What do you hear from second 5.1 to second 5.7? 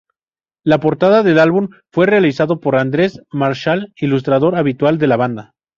banda.